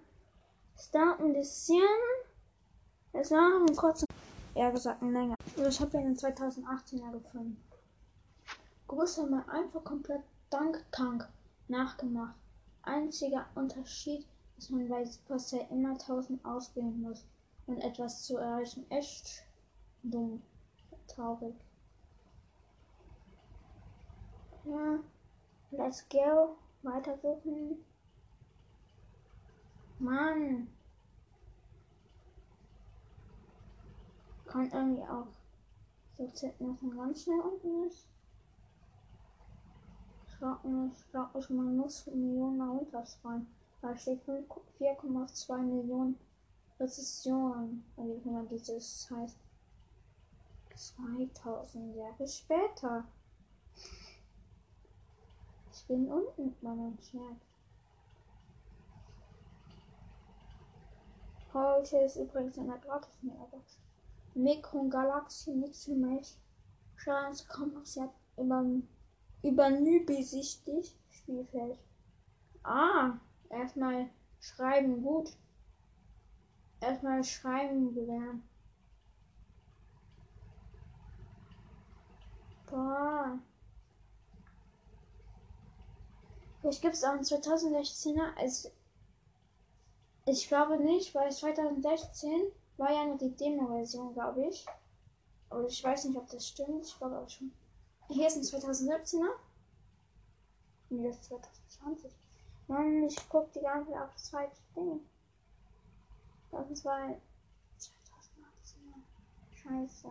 Es 0.75 0.91
dauert 0.91 1.19
ein 1.19 1.33
bisschen. 1.33 1.81
Es 3.13 3.31
war 3.31 3.65
ein 3.65 3.75
kurzer. 3.75 4.05
Eher 4.53 4.71
gesagt, 4.71 5.01
ein 5.01 5.13
länger. 5.13 5.35
Also 5.57 5.69
ich 5.69 5.79
habe 5.79 5.97
ja 5.97 6.03
den 6.03 6.15
2018er 6.15 7.11
gefunden. 7.11 7.57
Größer 8.87 9.25
mal 9.27 9.45
einfach 9.49 9.83
komplett 9.83 10.21
Dank 10.49 10.85
Tank 10.91 11.27
nachgemacht. 11.67 12.35
Einziger 12.83 13.47
Unterschied 13.55 14.25
ist, 14.57 14.69
man 14.69 14.87
bei 14.87 15.03
Supercell 15.05 15.65
immer 15.71 15.91
1000 15.91 16.45
auswählen 16.45 17.01
muss, 17.01 17.25
um 17.65 17.77
etwas 17.77 18.23
zu 18.23 18.37
erreichen. 18.37 18.85
Echt 18.91 19.43
dumm. 20.03 20.41
Traurig. 21.07 21.55
Ja, 24.65 24.99
let's 25.71 26.07
go. 26.09 26.57
Weitersuchen. 26.83 27.83
Mann. 29.99 30.67
Kann 34.45 34.71
irgendwie 34.71 35.03
auch 35.03 35.27
so 36.17 36.27
dass 36.27 36.59
man 36.59 36.97
ganz 36.97 37.23
schnell 37.23 37.39
unten 37.39 37.87
ist. 37.87 38.07
Ist, 40.35 41.11
glaube 41.11 41.39
ich, 41.39 41.49
man 41.49 41.77
muss 41.77 42.05
Millionen 42.07 42.61
runterfallen. 42.61 43.47
Da 43.81 43.95
steht 43.97 44.21
4,2 44.27 45.57
Millionen. 45.57 46.19
Also 46.77 47.01
wenn 47.97 48.33
man 48.33 48.47
dieses 48.47 49.09
heißt 49.09 49.37
2000 50.75 51.95
Jahre 51.95 52.27
später. 52.27 53.05
Ich 55.75 55.85
bin 55.87 56.07
unten 56.09 56.45
mit 56.45 56.63
meinem 56.63 56.97
Schwert. 57.01 57.41
Heute 61.53 61.97
ist 61.97 62.15
übrigens 62.15 62.57
eine 62.57 62.79
gratis 62.79 63.21
Megabox. 63.21 63.77
Mikron 64.35 64.89
Galaxy 64.89 65.51
Nixel 65.51 65.97
Mesh. 65.97 66.37
Chance 66.97 67.45
Kompassiert 67.49 68.09
über, 68.37 68.63
über 69.43 69.69
besichtigt. 70.05 70.97
Spielfeld. 71.09 71.77
Ah, 72.63 73.19
erstmal 73.49 74.09
schreiben 74.39 75.03
gut. 75.03 75.35
Erstmal 76.79 77.21
schreiben 77.21 77.93
gelernt. 77.93 78.43
Boah. 82.67 83.39
Vielleicht 86.65 86.81
gibt 86.81 86.95
es 86.95 87.03
auch 87.03 87.11
einen 87.11 87.21
2016er. 87.21 88.35
Also 88.37 88.71
ich 90.25 90.47
glaube 90.47 90.79
nicht, 90.79 91.13
weil 91.13 91.31
2016 91.31 92.51
war 92.77 92.91
ja 92.91 93.05
nur 93.05 93.19
die 93.19 93.35
Demo-Version, 93.35 94.15
glaube 94.15 94.47
ich. 94.47 94.65
Aber 95.51 95.67
ich 95.67 95.83
weiß 95.83 96.05
nicht, 96.05 96.17
ob 96.17 96.27
das 96.27 96.47
stimmt. 96.47 96.87
Ich 96.87 96.97
glaube 96.97 97.19
auch 97.19 97.29
schon. 97.29 97.51
Hier 98.07 98.25
ist 98.25 98.37
ein 98.37 98.41
2017er. 98.41 99.29
Nee, 100.89 101.07
das 101.07 101.17
ist 101.17 101.25
2020. 101.25 102.11
Mann, 102.65 103.03
ich 103.03 103.29
guck 103.29 103.53
die 103.53 103.61
ganze 103.61 103.91
Zeit 103.91 104.01
auf 104.01 104.13
das 104.13 104.23
zweite 104.23 104.57
Ding. 104.75 105.01
Das 106.49 106.83
war 106.83 107.15
2018. 107.77 109.03
Scheiße. 109.53 110.09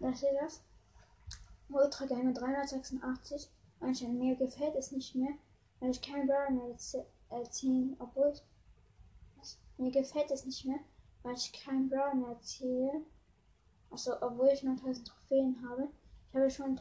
Da 0.00 0.14
steht 0.14 0.36
das. 0.40 0.62
Ultra 1.68 2.06
Gamer 2.06 2.32
386. 2.32 3.50
Anscheinend 3.80 4.18
mir 4.18 4.36
gefällt 4.36 4.74
es 4.76 4.92
nicht 4.92 5.14
mehr, 5.14 5.34
weil 5.80 5.90
ich 5.90 6.02
kein 6.02 6.26
Brawler 6.26 6.50
mehr 6.50 6.76
erzählen, 7.30 7.96
obwohl 7.98 8.32
ich, 8.32 8.42
mir 9.76 9.90
gefällt 9.90 10.30
es 10.30 10.44
nicht 10.44 10.64
mehr, 10.64 10.80
weil 11.22 11.34
ich 11.34 11.52
kein 11.52 11.88
Brawler 11.88 12.14
mehr 12.14 12.30
erzähle. 12.30 13.02
Also, 13.90 14.20
obwohl 14.20 14.48
ich 14.48 14.62
noch 14.62 14.76
1000 14.76 15.06
Trophäen 15.06 15.68
habe. 15.68 15.88
Ich 16.30 16.36
habe 16.36 16.50
schon 16.50 16.78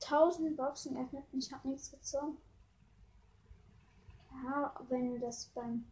1000 0.00 0.56
Boxen 0.56 0.94
geöffnet 0.94 1.24
und 1.32 1.44
ich 1.44 1.52
habe 1.52 1.68
nichts 1.68 1.90
gezogen. 1.90 2.36
Ja, 4.44 4.74
wenn 4.88 5.14
du 5.14 5.20
das 5.20 5.46
beim 5.54 5.84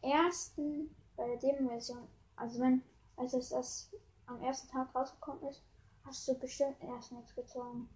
ersten, 0.00 0.94
bei 1.16 1.26
der 1.26 1.36
Demo-Version, 1.36 2.08
also 2.34 2.60
wenn, 2.60 2.82
als 3.16 3.34
es 3.34 3.50
das 3.50 3.90
am 4.32 4.42
ersten 4.42 4.68
Tag 4.68 4.94
rausgekommen 4.94 5.42
ist, 5.48 5.62
hast 6.04 6.26
du 6.28 6.34
bestimmt 6.34 6.76
erst 6.80 7.12
nichts 7.12 7.34
gezogen. 7.34 7.88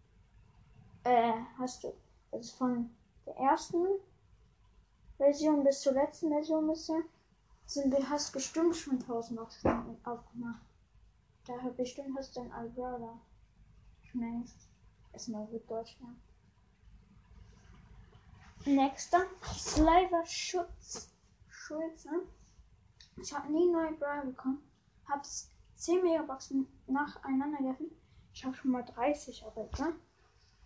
Äh, 1.04 1.32
hast 1.58 1.84
du, 1.84 1.92
also 2.32 2.56
von 2.56 2.90
der 3.24 3.36
ersten 3.36 3.84
Version 5.16 5.64
bis 5.64 5.80
zur 5.80 5.92
letzten 5.92 6.28
Version 6.28 6.66
bisher, 6.66 7.02
sind 7.66 7.94
hast 8.08 8.32
bestimmt 8.32 8.76
schon 8.76 9.00
1000 9.00 9.38
Boxen 9.38 9.96
aufgemacht. 10.04 10.62
Daher 11.46 11.70
bestimmt 11.70 12.16
hast 12.16 12.36
du 12.36 12.40
ein 12.40 12.52
Alberta. 12.52 13.18
Schnellst. 14.02 14.68
Ist 15.12 15.28
mal 15.28 15.46
gut 15.46 15.68
Deutsch, 15.70 15.96
ja. 16.00 16.08
Nächster. 18.72 19.26
Slaver 19.54 20.24
Schutz. 20.26 21.10
Schulze. 21.48 22.10
Ich 23.16 23.32
habe 23.32 23.50
nie 23.52 23.70
neue 23.70 23.92
Brawler 23.92 24.26
bekommen. 24.26 24.62
Hab's 25.08 25.50
10 25.76 26.02
Megaboxen 26.02 26.66
nacheinander 26.86 27.58
geöffnet. 27.58 27.92
Ich 28.32 28.44
habe 28.44 28.56
schon 28.56 28.72
mal 28.72 28.82
30 28.82 29.46
aber 29.46 29.68
ne? 29.78 29.94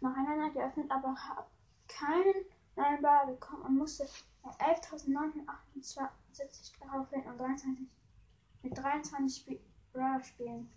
nacheinander 0.00 0.48
geöffnet, 0.50 0.90
aber 0.90 1.14
habe 1.14 1.46
keinen 1.88 2.46
neuen 2.76 3.02
Brawler 3.02 3.26
bekommen 3.26 3.62
und 3.62 3.76
musste 3.76 4.08
11.978 4.44 6.72
daraufhin 6.80 7.22
und 7.24 7.38
23 7.38 7.86
mit 8.62 8.76
23 8.76 9.60
Brawler 9.92 10.22
spielen. 10.22 10.70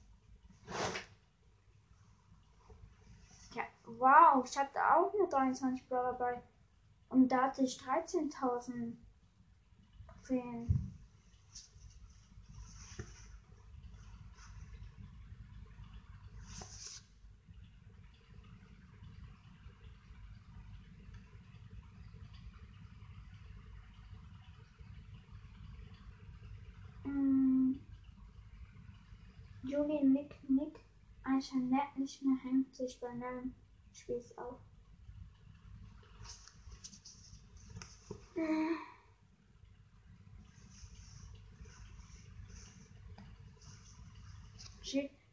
Ja, 3.54 3.64
wow, 3.86 4.44
ich 4.46 4.58
hatte 4.58 4.80
auch 4.80 5.14
nur 5.14 5.28
23 5.30 5.88
Brawler 5.88 6.14
dabei. 6.14 6.42
Und 7.10 7.32
da 7.32 7.44
hatte 7.44 7.62
ich 7.64 7.80
13.000 7.80 8.96
Trophäen. 10.08 10.93
Juli 29.74 30.04
Nick 30.04 30.36
Nick 30.48 30.86
Jeanette 31.40 32.00
nicht 32.00 32.22
mehr 32.22 32.38
hängt 32.44 32.76
sich 32.76 33.00
bei 33.00 33.12
neuen 33.12 33.56
Spiels 33.92 34.38
auf. 34.38 34.60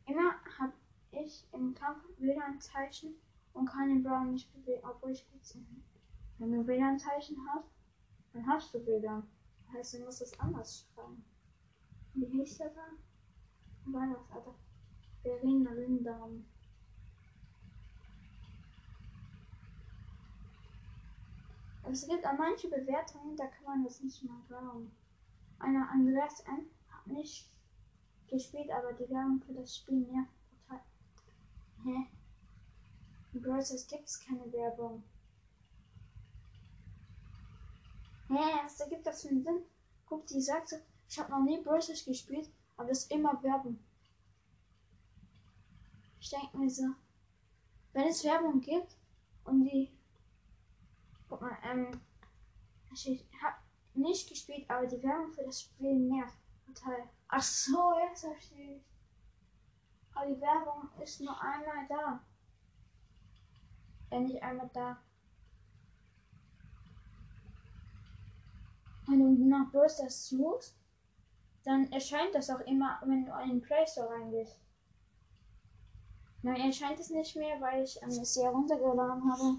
Immer 0.07 0.35
habe 0.59 0.73
ich 1.11 1.45
im 1.53 1.75
Kampf 1.75 2.03
WLAN-Zeichen 2.17 3.15
und 3.53 3.67
kann 3.67 3.91
den 3.91 4.03
Brown 4.03 4.33
nicht 4.33 4.51
bewegen, 4.55 4.83
obwohl 4.89 5.11
ich 5.11 5.31
gut 5.31 5.43
bin. 5.53 5.85
Wenn 6.39 6.53
du 6.53 6.67
WLAN-Zeichen 6.67 7.37
hast, 7.53 7.69
dann 8.33 8.47
hast 8.47 8.73
du 8.73 8.87
WLAN. 8.87 9.29
Das 9.67 9.75
heißt, 9.75 9.95
du 9.95 9.99
musst 10.07 10.23
es 10.23 10.41
anders 10.41 10.87
schreiben. 10.95 11.23
Wie 12.15 12.25
hieß 12.25 12.57
der 12.57 12.71
da? 12.71 12.87
War 13.87 14.07
das, 14.07 14.31
Alter? 14.31 14.55
Verena 15.23 15.73
Lindahm. 15.73 16.45
Es 21.91 22.07
gibt 22.07 22.25
auch 22.25 22.39
manche 22.39 22.69
Bewertungen, 22.69 23.37
da 23.37 23.47
kann 23.49 23.65
man 23.65 23.85
das 23.85 24.01
nicht 24.01 24.23
mal 24.23 24.41
glauben. 24.47 24.93
Einer 25.59 25.91
Andreas 25.91 26.41
N. 26.41 26.67
hat 26.89 27.07
nicht 27.09 27.51
gespielt, 28.29 28.71
aber 28.71 28.93
die 28.93 29.11
Werbung 29.11 29.43
für 29.45 29.55
das 29.55 29.77
Spiel 29.77 30.07
mehr 30.07 30.25
total. 30.69 30.81
Hä? 31.85 32.07
In 33.33 33.43
Bros. 33.43 33.87
gibt 33.89 34.09
es 34.09 34.21
keine 34.21 34.53
Werbung. 34.53 35.03
Hä, 38.29 38.61
was 38.63 38.79
ergibt 38.81 39.07
das 39.07 39.23
für 39.23 39.29
einen 39.29 39.43
Sinn? 39.43 39.63
Guck, 40.07 40.27
die 40.27 40.41
sagt 40.41 40.69
so, 40.69 40.77
ich 41.09 41.19
habe 41.19 41.33
noch 41.33 41.43
nie 41.43 41.61
Bros. 41.61 41.89
gespielt, 42.05 42.49
aber 42.81 42.91
es 42.91 43.03
ist 43.03 43.13
immer 43.13 43.43
Werbung. 43.43 43.79
Ich 46.19 46.31
denke 46.31 46.57
mir 46.57 46.71
so, 46.71 46.85
wenn 47.93 48.09
es 48.09 48.25
Werbung 48.25 48.61
gibt 48.61 48.97
und 49.45 49.65
die. 49.65 49.93
Guck 51.29 51.43
mal, 51.43 51.59
ähm. 51.63 52.01
Ich 52.93 53.07
habe 53.41 53.57
nicht 53.95 54.29
gespielt, 54.29 54.69
aber 54.69 54.87
die 54.87 55.03
Werbung 55.03 55.31
für 55.31 55.45
das 55.45 55.61
Spiel 55.61 55.95
nervt 55.95 56.39
total. 56.67 57.09
Ach 57.29 57.43
so, 57.43 57.93
jetzt 58.09 58.23
verstehe 58.23 58.79
ich. 58.79 58.83
Aber 60.15 60.27
die 60.27 60.41
Werbung 60.41 60.89
ist 61.03 61.21
nur 61.21 61.41
einmal 61.41 61.87
da. 61.89 62.25
Wenn 64.09 64.25
nicht 64.25 64.43
einmal 64.43 64.71
da. 64.73 65.01
Wenn 69.07 69.39
du 69.39 69.47
nach 69.47 69.71
Burst 69.71 70.03
suchst, 70.09 70.80
dann 71.65 71.91
erscheint 71.93 72.35
das 72.35 72.51
auch 72.51 72.61
immer, 72.61 72.99
wenn 73.05 73.27
du 73.27 73.33
in 73.43 73.49
den 73.51 73.61
Play 73.61 73.87
Store 73.87 74.09
reingehst. 74.11 74.59
Nein, 76.43 76.61
erscheint 76.61 76.99
es 76.99 77.11
nicht 77.11 77.37
mehr, 77.37 77.61
weil 77.61 77.85
ich 77.85 78.01
ähm, 78.03 78.09
es 78.09 78.35
sehr 78.35 78.51
runtergeladen 78.51 79.31
habe. 79.31 79.59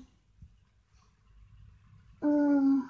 Äh. 2.21 2.81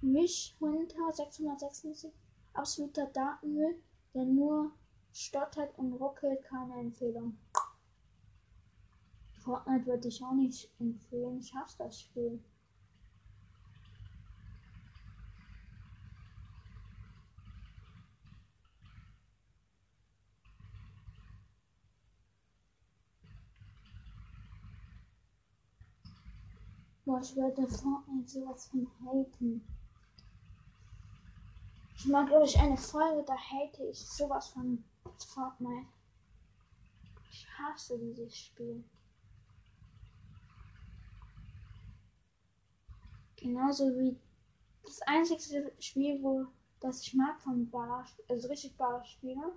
Mich 0.00 0.56
Hunter 0.60 1.12
676, 1.12 2.12
absoluter 2.54 3.06
Datenmüll, 3.06 3.80
der 4.14 4.24
nur 4.24 4.72
stottert 5.12 5.76
und 5.78 5.92
ruckelt, 5.94 6.42
keine 6.44 6.80
Empfehlung. 6.80 7.36
Fortnite 9.48 9.86
würde 9.86 10.08
ich 10.08 10.22
auch 10.22 10.34
nicht 10.34 10.70
empfehlen. 10.78 11.38
Ich 11.38 11.54
hasse 11.54 11.78
das 11.78 12.02
Spiel. 12.02 12.38
Boah, 27.06 27.22
ich 27.22 27.34
werde 27.34 27.66
Fortnite 27.66 28.28
sowas 28.28 28.66
von 28.66 28.86
haten. 29.00 29.66
Ich 31.96 32.04
mag, 32.04 32.28
ich, 32.44 32.58
eine 32.60 32.76
Folge, 32.76 33.24
da 33.26 33.34
hate 33.34 33.84
ich 33.84 33.98
sowas 33.98 34.48
von 34.48 34.84
Fortnite. 35.16 35.86
Ich 37.30 37.48
hasse 37.58 37.98
dieses 37.98 38.36
Spiel. 38.36 38.84
Genauso 43.40 43.96
wie 43.96 44.16
das 44.84 45.00
einzige 45.02 45.72
Spiel, 45.78 46.22
wo 46.22 46.46
das 46.80 47.02
ich 47.02 47.14
mag 47.14 47.40
von 47.40 47.68
Bar, 47.70 48.06
also 48.28 48.48
richtig 48.48 48.76
Bar-Spieler, 48.76 49.52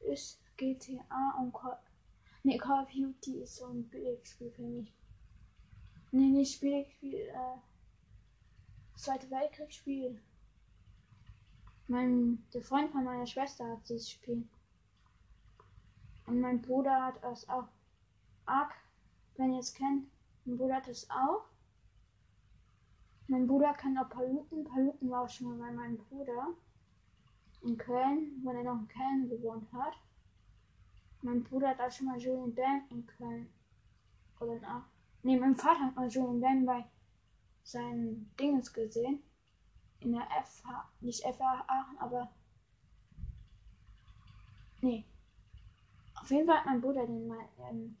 ist 0.00 0.40
GTA 0.56 1.34
und 1.38 1.52
Call, 1.52 1.78
nee, 2.42 2.58
Call 2.58 2.84
of 2.84 2.90
Duty 2.90 3.42
ist 3.42 3.56
so 3.56 3.66
ein 3.66 3.88
Billigspiel 3.88 4.50
für 4.50 4.62
mich. 4.62 4.92
Nee, 6.10 6.28
nicht 6.28 6.60
Billigspiel, 6.60 7.14
äh, 7.14 7.58
Zweite 8.98 9.30
Weltkriegsspiel. 9.30 10.20
Mein, 11.86 12.44
der 12.52 12.62
Freund 12.62 12.90
von 12.90 13.04
meiner 13.04 13.26
Schwester 13.26 13.64
hat 13.70 13.88
dieses 13.88 14.10
Spiel. 14.10 14.46
Und 16.26 16.40
mein 16.40 16.60
Bruder 16.60 17.04
hat 17.04 17.22
es 17.22 17.48
auch. 17.48 17.68
Ark, 18.44 18.74
wenn 19.36 19.52
ihr 19.52 19.60
es 19.60 19.72
kennt, 19.72 20.08
mein 20.44 20.58
Bruder 20.58 20.76
hat 20.76 20.88
es 20.88 21.08
auch. 21.10 21.44
Mein 23.28 23.46
Bruder 23.46 23.74
kann 23.74 23.96
auch 23.98 24.08
Paluten. 24.08 24.64
Paluten 24.64 25.10
war 25.10 25.22
auch 25.22 25.28
schon 25.28 25.48
mal 25.48 25.68
bei 25.68 25.70
meinem 25.70 25.98
Bruder 25.98 26.48
in 27.62 27.76
Köln, 27.76 28.40
wo 28.42 28.50
er 28.50 28.64
noch 28.64 28.80
in 28.80 28.88
Köln 28.88 29.28
gewohnt 29.28 29.70
hat. 29.72 29.92
Mein 31.20 31.44
Bruder 31.44 31.68
hat 31.68 31.80
auch 31.80 31.90
schon 31.90 32.06
mal 32.06 32.18
Julian 32.18 32.54
Bam 32.54 32.82
in 32.90 33.06
Köln. 33.06 33.48
Oder 34.40 34.56
in 34.56 34.64
Aachen. 34.64 34.84
Nee, 35.22 35.36
mein 35.36 35.56
Vater 35.56 35.80
hat 35.80 35.96
mal 35.96 36.08
Julian 36.08 36.40
Bam 36.40 36.64
bei 36.64 36.84
seinen 37.64 38.30
Dingens 38.40 38.72
gesehen. 38.72 39.22
In 40.00 40.12
der 40.12 40.26
FH, 40.42 40.88
nicht 41.00 41.22
FH 41.22 41.64
Aachen, 41.66 41.98
aber. 41.98 42.30
Nee. 44.80 45.04
Auf 46.18 46.30
jeden 46.30 46.46
Fall 46.46 46.58
hat 46.58 46.66
mein 46.66 46.80
Bruder 46.80 47.06
den 47.06 47.28
mal 47.28 47.46
ähm, 47.68 47.96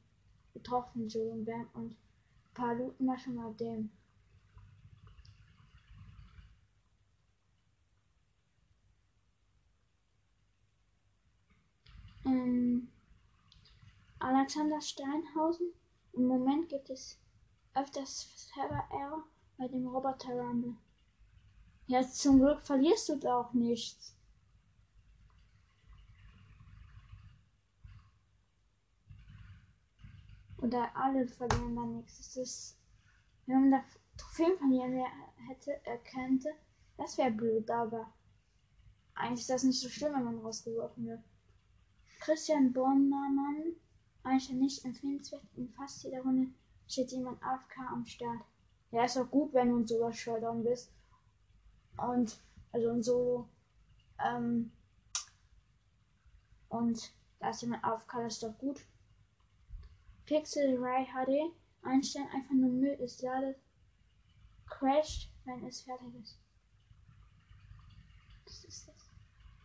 getroffen, 0.54 1.06
Julian 1.06 1.44
Bam, 1.44 1.68
und 1.74 1.90
ein 1.90 1.96
paar 2.54 2.74
Luten 2.74 3.06
war 3.06 3.18
schon 3.18 3.34
mal 3.34 3.52
dem. 3.54 3.90
Ähm, 12.24 12.88
Alexander 14.18 14.80
Steinhausen. 14.80 15.72
Im 16.12 16.26
Moment 16.26 16.68
gibt 16.68 16.90
es 16.90 17.18
öfters 17.74 18.50
Server 18.52 18.84
Error 18.90 19.24
bei 19.56 19.68
dem 19.68 19.86
Roboter 19.86 20.32
Rumble. 20.32 20.74
Ja, 21.86 22.02
zum 22.02 22.38
Glück 22.40 22.60
verlierst 22.60 23.08
du 23.08 23.16
da 23.16 23.40
auch 23.40 23.52
nichts. 23.52 24.14
Oder 30.60 30.94
alle 30.96 31.26
verlieren 31.26 31.76
da 31.76 31.82
nichts. 31.82 32.18
Das 32.18 32.36
ist, 32.36 32.78
wenn 33.46 33.60
man 33.60 33.70
da 33.70 33.84
Trophäen 34.16 34.58
verlieren 34.58 35.04
hätte, 35.46 35.80
er 35.84 35.98
könnte, 35.98 36.50
das 36.96 37.16
wäre 37.16 37.30
blöd, 37.30 37.70
aber 37.70 38.12
eigentlich 39.14 39.40
ist 39.40 39.50
das 39.50 39.62
nicht 39.62 39.80
so 39.80 39.88
schlimm, 39.88 40.14
wenn 40.14 40.24
man 40.24 40.38
rausgeworfen 40.38 41.06
wird. 41.06 41.22
Christian 42.18 42.72
Bornermann, 42.72 43.74
eigentlich 44.22 44.50
nicht 44.50 44.84
empfehlenswert. 44.84 45.42
In 45.56 45.68
fast 45.70 46.02
jeder 46.02 46.22
Runde 46.22 46.52
steht 46.86 47.12
jemand 47.12 47.42
AFK 47.42 47.78
am 47.92 48.04
Start. 48.04 48.40
Ja, 48.90 49.04
ist 49.04 49.16
auch 49.18 49.30
gut, 49.30 49.52
wenn 49.52 49.68
du 49.70 49.76
ein 49.78 49.86
Solo-Showdown 49.86 50.64
bist. 50.64 50.90
Und, 51.96 52.40
also 52.72 52.90
ein 52.90 53.02
Solo. 53.02 53.48
Ähm, 54.24 54.72
und 56.68 57.12
da 57.38 57.50
ist 57.50 57.62
jemand 57.62 57.84
AFK, 57.84 58.22
das 58.22 58.34
ist 58.34 58.42
doch 58.42 58.58
gut. 58.58 58.80
Pixel 60.26 60.76
Ray 60.78 61.06
HD 61.06 61.54
einstellen, 61.82 62.28
einfach 62.34 62.54
nur 62.54 62.70
Müll, 62.70 62.98
es 63.00 63.22
ladet, 63.22 63.56
crasht, 64.66 65.30
wenn 65.44 65.64
es 65.64 65.80
fertig 65.80 66.14
ist. 66.22 66.38
Was 68.44 68.64
ist 68.64 68.88
das? 68.88 69.10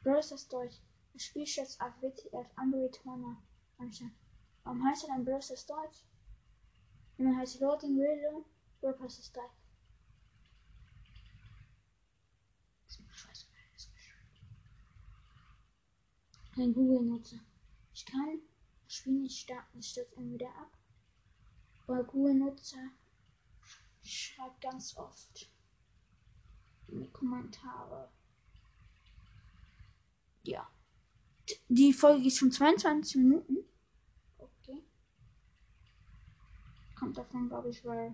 Browser 0.04 0.38
Deutsch. 0.50 0.80
Das 1.14 1.24
Spiel 1.24 1.46
schätzt 1.46 1.80
auf 1.80 1.94
WTF 2.02 2.50
Android 2.56 2.96
Turner 2.96 3.42
anstellen. 3.78 4.16
Warum 4.64 4.84
heißt 4.86 5.04
er 5.04 5.10
dann 5.10 5.26
Browser 5.26 5.56
Deutsch? 5.68 6.04
Jemand 7.18 7.38
heißt 7.38 7.60
Loading 7.60 8.00
Radio, 8.00 8.46
WordPress 8.82 9.20
ist 9.20 9.34
gleich. 9.34 9.52
Ein 16.56 16.74
Google-Nutzer. 16.74 17.40
Ich 17.94 18.06
kann 18.06 18.40
das 18.86 18.94
Spiel 18.94 19.14
nicht 19.14 19.40
starten, 19.40 19.80
es 19.80 19.90
stürzt 19.90 20.14
immer 20.14 20.34
wieder 20.34 20.50
ab. 20.50 20.78
Aber 21.88 22.04
Google-Nutzer 22.04 22.92
schreibt 24.04 24.62
ganz 24.62 24.96
oft 24.96 25.52
in 26.88 27.02
die 27.02 27.12
Kommentare. 27.12 28.12
Ja. 30.44 30.70
Die 31.68 31.94
Folge 31.94 32.24
geht 32.24 32.34
schon 32.34 32.52
22 32.52 33.16
Minuten. 33.18 33.58
Okay. 34.38 34.84
Kommt 36.98 37.18
davon, 37.18 37.50
glaube 37.50 37.70
ich, 37.70 37.84
weil. 37.84 38.14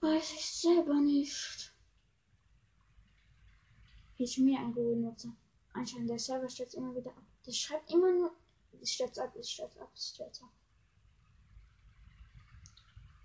Weiß 0.00 0.32
ich 0.32 0.46
selber 0.46 1.00
nicht. 1.00 1.74
Hier 4.16 4.24
ist 4.24 4.34
schon 4.34 4.46
wieder 4.46 4.60
ein 4.60 4.72
Google-Nutzer. 4.72 5.34
Anscheinend 5.72 6.10
der 6.10 6.18
Server 6.18 6.48
stürzt 6.48 6.74
immer 6.74 6.94
wieder 6.94 7.10
ab. 7.10 7.24
Das 7.44 7.56
schreibt 7.56 7.90
immer 7.90 8.12
nur. 8.12 8.36
Es 8.80 8.92
stürzt 8.92 9.18
ab, 9.18 9.34
es 9.36 9.50
stürzt 9.50 9.78
ab, 9.78 9.90
es 9.94 10.10
stürzt 10.10 10.42
ab. 10.42 10.52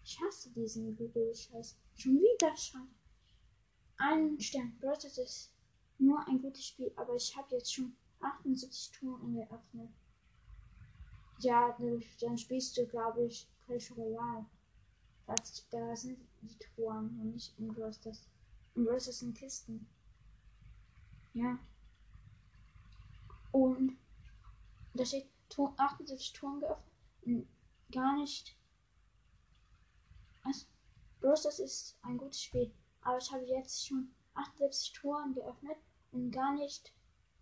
Ich 0.04 0.20
hasse 0.20 0.50
diesen 0.52 0.96
Google-Scheiß. 0.98 1.78
Schon 1.96 2.20
wieder 2.20 2.58
schreibt. 2.58 2.88
Ein 3.98 4.40
Stern. 4.40 4.76
Bedeutet 4.80 5.18
es 5.18 5.52
nur 6.00 6.26
ein 6.28 6.42
gutes 6.42 6.66
Spiel, 6.66 6.92
aber 6.96 7.16
ich 7.16 7.36
habe 7.36 7.56
jetzt 7.56 7.74
schon 7.74 7.96
78 8.22 8.92
Touren 8.92 9.34
geöffnet. 9.34 9.90
Ja, 11.40 11.78
dann 12.20 12.38
spielst 12.38 12.78
du, 12.78 12.86
glaube 12.86 13.26
ich, 13.26 13.48
Clash 13.66 13.92
Royale. 13.96 14.46
Das, 15.26 15.68
da 15.70 15.96
sind 15.96 16.20
die 16.42 16.58
Touren 16.58 17.20
und 17.22 17.34
nicht 17.34 17.58
im 17.60 17.68
Brosters. 17.74 18.28
Im 18.76 18.86
Brosters 18.86 19.20
sind 19.20 19.38
Kisten. 19.38 19.88
Ja. 21.34 21.60
Und 23.52 23.98
da 24.94 25.06
steht 25.06 25.30
78 25.78 26.34
Touren 26.34 26.60
geöffnet 26.60 26.90
gar 27.92 28.18
nicht. 28.18 28.56
Was? 30.44 30.68
Brosters 31.20 31.60
ist 31.60 31.98
ein 32.02 32.18
gutes 32.18 32.44
Spiel, 32.44 32.72
aber 33.02 33.18
ich 33.18 33.32
habe 33.32 33.44
jetzt 33.44 33.86
schon 33.86 34.14
78 34.36 34.94
Touren 34.94 35.34
geöffnet 35.34 35.78
und 36.12 36.32
gar 36.32 36.54
nicht. 36.56 36.94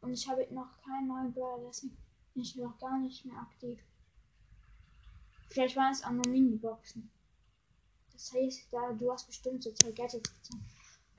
Und 0.01 0.13
ich 0.13 0.27
habe 0.27 0.47
noch 0.53 0.77
keinen 0.81 1.07
neuen 1.07 1.33
Brawler, 1.33 1.67
deswegen 1.67 1.97
bin 2.33 2.43
ich 2.43 2.55
noch 2.55 2.77
gar 2.77 2.99
nicht 2.99 3.25
mehr 3.25 3.37
aktiv. 3.37 3.79
Vielleicht 5.49 5.75
waren 5.75 5.91
es 5.91 6.03
auch 6.03 6.11
nur 6.11 6.27
Mini-Boxen. 6.27 7.09
Das 8.11 8.33
heißt, 8.33 8.71
da 8.71 8.93
du 8.93 9.11
hast 9.11 9.27
bestimmt 9.27 9.63
so 9.63 9.71
zwei 9.71 9.91
Gadgets 9.91 10.33
gezogen. 10.33 10.65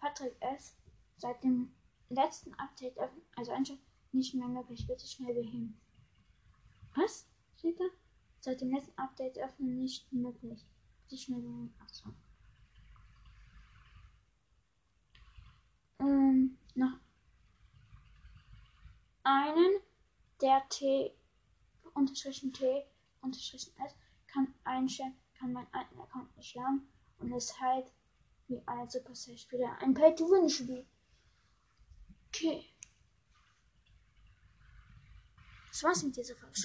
Patrick 0.01 0.37
S. 0.41 0.77
seit 1.17 1.43
dem 1.43 1.73
letzten 2.09 2.55
Update, 2.55 2.97
also 3.37 3.53
anscheinend 3.53 3.83
nicht 4.13 4.35
mehr 4.35 4.49
möglich. 4.49 4.87
Bitte 4.87 5.07
schnell 5.07 5.35
beheben. 5.35 5.81
Was? 6.95 7.27
Steht 7.57 7.79
da? 7.79 7.85
Seit 8.41 8.61
dem 8.61 8.71
letzten 8.71 8.97
Update 8.99 9.39
öffnen 9.39 9.79
nicht 9.79 10.13
möglich. 10.13 10.65
Bitte 11.09 11.21
schnell 11.21 11.41
beheben. 11.41 11.75
Achso. 11.81 12.15
Ähm, 16.01 16.57
noch 16.75 16.99
einen, 19.29 19.81
der 20.41 20.67
T 20.69 21.13
unterstrichen 21.95 22.53
T 22.53 22.87
unterstrichen 23.21 23.73
S 23.85 23.95
kann 24.27 24.55
einstellen, 24.65 25.17
kann 25.39 25.53
meinen 25.53 25.73
alten 25.73 26.01
Account 26.01 26.35
nicht 26.37 26.55
laden 26.55 26.89
und 27.19 27.33
ist 27.33 27.61
halt 27.61 27.93
wie 28.47 28.63
ein 28.67 28.89
Supercell-Spieler 28.89 29.77
ein 29.81 29.93
Pay-to-Win-Spiel. 29.95 30.87
Okay. 32.29 32.65
Das 35.69 35.83
war's 35.83 36.03
mit 36.03 36.17
dieser 36.17 36.35
Folge. 36.35 36.59